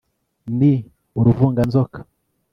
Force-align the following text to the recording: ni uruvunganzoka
ni 0.57 0.73
uruvunganzoka 1.19 1.99